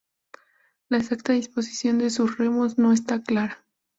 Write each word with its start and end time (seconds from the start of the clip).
La 0.89 0.97
exacta 0.97 1.33
disposición 1.33 1.99
de 1.99 2.09
sus 2.09 2.39
remos 2.39 2.79
no 2.79 2.91
está 2.91 3.21
clara. 3.21 3.63